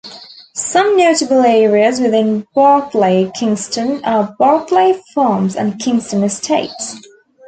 [0.55, 6.95] Some notable areas within Barclay-Kingston are Barclay Farms and Kingston Estates.